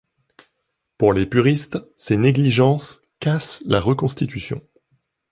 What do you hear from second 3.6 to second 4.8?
la reconstitution.